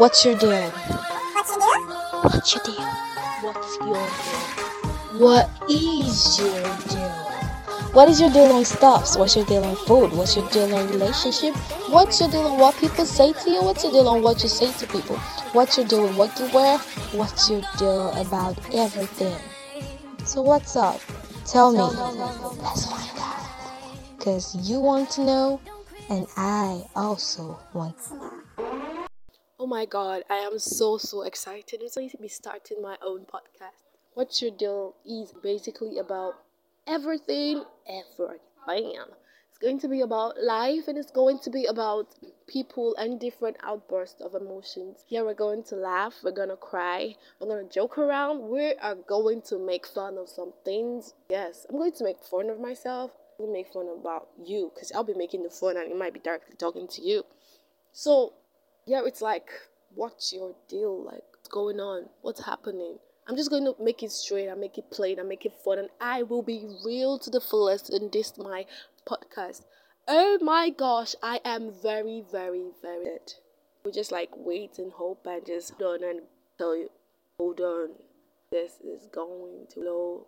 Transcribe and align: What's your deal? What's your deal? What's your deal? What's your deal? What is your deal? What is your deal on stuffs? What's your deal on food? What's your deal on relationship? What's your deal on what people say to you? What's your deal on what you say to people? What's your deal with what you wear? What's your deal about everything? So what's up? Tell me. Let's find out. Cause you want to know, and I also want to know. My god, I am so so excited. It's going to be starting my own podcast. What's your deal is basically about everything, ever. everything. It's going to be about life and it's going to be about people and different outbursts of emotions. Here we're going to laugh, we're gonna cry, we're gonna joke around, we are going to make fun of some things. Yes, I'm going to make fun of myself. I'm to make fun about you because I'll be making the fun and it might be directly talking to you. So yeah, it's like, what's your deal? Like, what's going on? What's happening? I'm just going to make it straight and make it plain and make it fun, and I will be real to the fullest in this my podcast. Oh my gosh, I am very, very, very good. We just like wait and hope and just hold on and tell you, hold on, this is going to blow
What's 0.00 0.24
your 0.24 0.34
deal? 0.36 0.70
What's 0.70 1.50
your 1.50 1.60
deal? 1.60 2.22
What's 2.22 2.54
your 2.54 2.64
deal? 2.64 2.86
What's 3.42 3.76
your 3.76 3.92
deal? 3.92 5.20
What 5.20 5.50
is 5.68 6.38
your 6.40 6.62
deal? 6.88 7.10
What 7.92 8.08
is 8.08 8.18
your 8.18 8.30
deal 8.30 8.50
on 8.50 8.64
stuffs? 8.64 9.18
What's 9.18 9.36
your 9.36 9.44
deal 9.44 9.62
on 9.62 9.76
food? 9.76 10.14
What's 10.14 10.36
your 10.36 10.48
deal 10.48 10.74
on 10.74 10.88
relationship? 10.88 11.54
What's 11.90 12.18
your 12.18 12.30
deal 12.30 12.46
on 12.46 12.58
what 12.58 12.76
people 12.76 13.04
say 13.04 13.34
to 13.34 13.50
you? 13.50 13.62
What's 13.62 13.84
your 13.84 13.92
deal 13.92 14.08
on 14.08 14.22
what 14.22 14.42
you 14.42 14.48
say 14.48 14.72
to 14.72 14.86
people? 14.86 15.18
What's 15.52 15.76
your 15.76 15.86
deal 15.86 16.04
with 16.04 16.16
what 16.16 16.40
you 16.40 16.48
wear? 16.54 16.78
What's 17.12 17.50
your 17.50 17.60
deal 17.76 18.08
about 18.12 18.56
everything? 18.74 19.36
So 20.24 20.40
what's 20.40 20.76
up? 20.76 20.98
Tell 21.44 21.72
me. 21.72 21.78
Let's 22.62 22.86
find 22.86 23.18
out. 23.18 24.18
Cause 24.18 24.56
you 24.66 24.80
want 24.80 25.10
to 25.10 25.20
know, 25.20 25.60
and 26.08 26.26
I 26.38 26.86
also 26.96 27.60
want 27.74 28.02
to 28.04 28.14
know. 28.14 28.29
My 29.70 29.84
god, 29.84 30.24
I 30.28 30.38
am 30.38 30.58
so 30.58 30.98
so 30.98 31.22
excited. 31.22 31.80
It's 31.80 31.94
going 31.94 32.10
to 32.10 32.16
be 32.16 32.26
starting 32.26 32.82
my 32.82 32.96
own 33.00 33.20
podcast. 33.20 33.86
What's 34.14 34.42
your 34.42 34.50
deal 34.50 34.96
is 35.06 35.32
basically 35.44 35.96
about 35.98 36.34
everything, 36.88 37.62
ever. 37.86 38.38
everything. 38.68 38.96
It's 39.48 39.58
going 39.62 39.78
to 39.78 39.86
be 39.86 40.00
about 40.00 40.42
life 40.42 40.88
and 40.88 40.98
it's 40.98 41.12
going 41.12 41.38
to 41.44 41.50
be 41.50 41.66
about 41.66 42.08
people 42.48 42.96
and 42.96 43.20
different 43.20 43.58
outbursts 43.62 44.20
of 44.20 44.34
emotions. 44.34 45.04
Here 45.06 45.24
we're 45.24 45.34
going 45.34 45.62
to 45.70 45.76
laugh, 45.76 46.14
we're 46.24 46.32
gonna 46.32 46.56
cry, 46.56 47.14
we're 47.38 47.46
gonna 47.46 47.68
joke 47.68 47.96
around, 47.96 48.48
we 48.48 48.74
are 48.74 48.96
going 48.96 49.40
to 49.42 49.58
make 49.64 49.86
fun 49.86 50.18
of 50.18 50.28
some 50.28 50.52
things. 50.64 51.14
Yes, 51.28 51.64
I'm 51.70 51.76
going 51.76 51.92
to 51.92 52.02
make 52.02 52.24
fun 52.24 52.50
of 52.50 52.58
myself. 52.58 53.12
I'm 53.38 53.46
to 53.46 53.52
make 53.52 53.72
fun 53.72 53.86
about 53.88 54.30
you 54.44 54.72
because 54.74 54.90
I'll 54.90 55.04
be 55.04 55.14
making 55.14 55.44
the 55.44 55.50
fun 55.50 55.76
and 55.76 55.92
it 55.92 55.96
might 55.96 56.12
be 56.12 56.18
directly 56.18 56.56
talking 56.56 56.88
to 56.88 57.02
you. 57.02 57.22
So 57.92 58.32
yeah, 58.86 59.02
it's 59.04 59.22
like, 59.22 59.50
what's 59.94 60.32
your 60.32 60.54
deal? 60.68 61.04
Like, 61.04 61.22
what's 61.32 61.48
going 61.48 61.80
on? 61.80 62.06
What's 62.22 62.44
happening? 62.44 62.98
I'm 63.28 63.36
just 63.36 63.50
going 63.50 63.64
to 63.64 63.74
make 63.82 64.02
it 64.02 64.10
straight 64.10 64.48
and 64.48 64.60
make 64.60 64.78
it 64.78 64.90
plain 64.90 65.18
and 65.18 65.28
make 65.28 65.46
it 65.46 65.52
fun, 65.64 65.78
and 65.78 65.88
I 66.00 66.22
will 66.22 66.42
be 66.42 66.66
real 66.84 67.18
to 67.20 67.30
the 67.30 67.40
fullest 67.40 67.90
in 67.90 68.10
this 68.10 68.36
my 68.36 68.66
podcast. 69.08 69.62
Oh 70.08 70.38
my 70.42 70.70
gosh, 70.70 71.14
I 71.22 71.40
am 71.44 71.72
very, 71.82 72.24
very, 72.32 72.70
very 72.82 73.04
good. 73.04 73.34
We 73.84 73.92
just 73.92 74.10
like 74.10 74.30
wait 74.36 74.78
and 74.78 74.92
hope 74.92 75.26
and 75.26 75.46
just 75.46 75.74
hold 75.80 76.02
on 76.02 76.08
and 76.10 76.20
tell 76.58 76.76
you, 76.76 76.90
hold 77.38 77.60
on, 77.60 77.90
this 78.50 78.72
is 78.84 79.06
going 79.12 79.66
to 79.74 79.80
blow 79.80 80.26